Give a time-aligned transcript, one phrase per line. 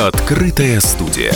[0.00, 1.34] Открытая студия.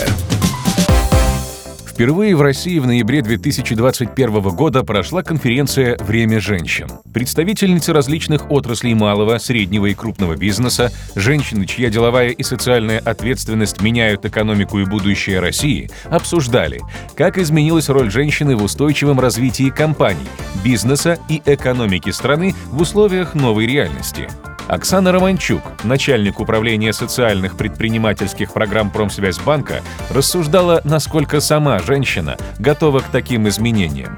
[1.87, 6.88] Впервые в России в ноябре 2021 года прошла конференция «Время женщин».
[7.12, 14.24] Представительницы различных отраслей малого, среднего и крупного бизнеса, женщины, чья деловая и социальная ответственность меняют
[14.24, 16.80] экономику и будущее России, обсуждали,
[17.16, 20.27] как изменилась роль женщины в устойчивом развитии компаний,
[20.65, 24.27] бизнеса и экономики страны в условиях новой реальности–
[24.66, 33.46] Оксана Романчук, начальник управления социальных предпринимательских программ Промсвязьбанка, рассуждала, насколько сама женщина готова к таким
[33.46, 34.16] изменениям.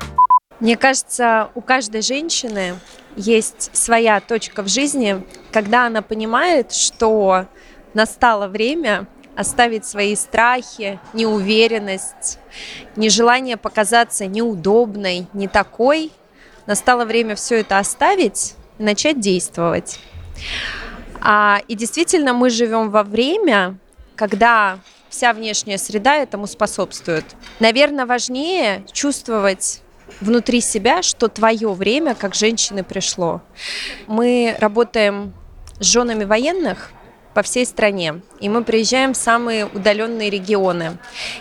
[0.61, 2.75] Мне кажется, у каждой женщины
[3.17, 7.47] есть своя точка в жизни, когда она понимает, что
[7.93, 12.39] настало время оставить свои страхи, неуверенность,
[12.95, 16.13] нежелание показаться неудобной, не такой.
[16.67, 19.99] Настало время все это оставить и начать действовать.
[21.21, 23.79] А, и действительно, мы живем во время,
[24.15, 27.25] когда вся внешняя среда этому способствует.
[27.59, 29.81] Наверное, важнее чувствовать
[30.21, 33.43] внутри себя, что твое время как женщины пришло.
[34.07, 35.33] Мы работаем
[35.81, 36.91] с женами военных
[37.35, 40.97] по всей стране, и мы приезжаем в самые удаленные регионы.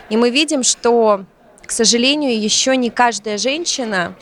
[0.09, 1.25] И мы видим, что,
[1.65, 4.15] к сожалению, еще не каждая женщина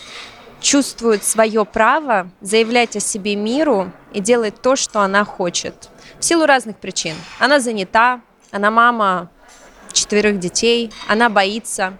[0.63, 5.89] чувствует свое право заявлять о себе миру и делать то, что она хочет.
[6.19, 7.15] В силу разных причин.
[7.37, 9.29] Она занята, она мама
[9.91, 11.93] четверых детей, она боится,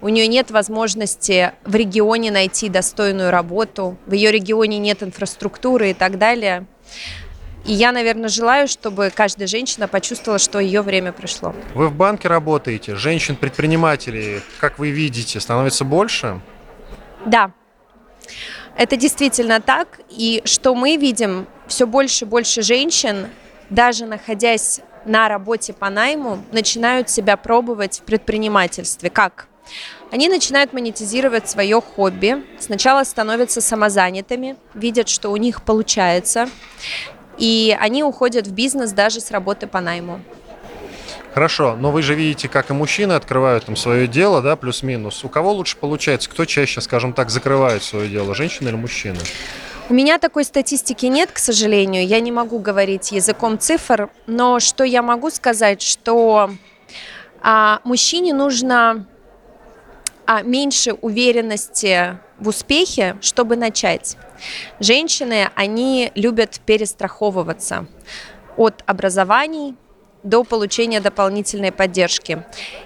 [0.00, 5.94] у нее нет возможности в регионе найти достойную работу, в ее регионе нет инфраструктуры и
[5.94, 6.66] так далее.
[7.64, 11.54] И я, наверное, желаю, чтобы каждая женщина почувствовала, что ее время пришло.
[11.74, 16.40] Вы в банке работаете, женщин-предпринимателей, как вы видите, становится больше?
[17.26, 17.52] Да,
[18.76, 20.00] это действительно так.
[20.10, 23.28] И что мы видим, все больше и больше женщин,
[23.70, 29.10] даже находясь на работе по найму, начинают себя пробовать в предпринимательстве.
[29.10, 29.48] Как?
[30.12, 36.48] Они начинают монетизировать свое хобби, сначала становятся самозанятыми, видят, что у них получается,
[37.38, 40.20] и они уходят в бизнес даже с работы по найму.
[41.36, 45.22] Хорошо, но вы же видите, как и мужчины открывают там свое дело, да, плюс-минус.
[45.22, 46.30] У кого лучше получается?
[46.30, 49.18] Кто чаще, скажем так, закрывает свое дело, женщина или мужчина?
[49.90, 52.06] У меня такой статистики нет, к сожалению.
[52.06, 56.52] Я не могу говорить языком цифр, но что я могу сказать, что
[57.42, 59.06] а, мужчине нужно
[60.24, 64.16] а, меньше уверенности в успехе, чтобы начать.
[64.80, 67.86] Женщины, они любят перестраховываться
[68.56, 69.76] от образований,
[70.22, 72.44] до получения дополнительной поддержки.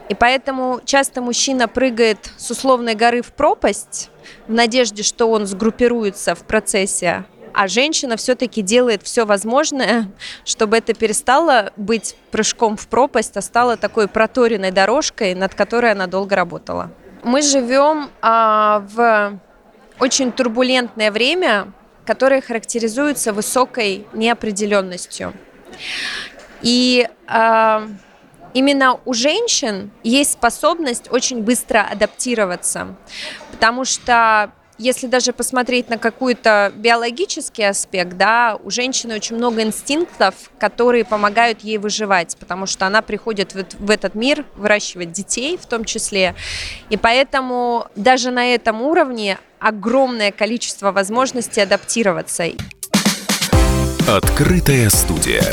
[0.09, 4.11] И поэтому часто мужчина прыгает с условной горы в пропасть
[4.47, 10.11] в надежде, что он сгруппируется в процессе, а женщина все-таки делает все возможное,
[10.45, 16.07] чтобы это перестало быть прыжком в пропасть, а стало такой проторенной дорожкой, над которой она
[16.07, 16.91] долго работала.
[17.23, 19.39] Мы живем а, в
[19.99, 21.73] очень турбулентное время,
[22.07, 25.35] которое характеризуется высокой неопределенностью.
[26.63, 27.89] И э,
[28.55, 32.97] именно у женщин есть способность очень быстро адаптироваться,
[33.51, 40.35] потому что если даже посмотреть на какой-то биологический аспект, да, у женщины очень много инстинктов,
[40.59, 45.67] которые помогают ей выживать, потому что она приходит в, в этот мир выращивать детей в
[45.67, 46.35] том числе.
[46.89, 52.45] И поэтому даже на этом уровне огромное количество возможностей адаптироваться.
[54.09, 55.45] Открытая студия.